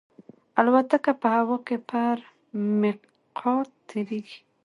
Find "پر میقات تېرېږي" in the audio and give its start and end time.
1.89-4.39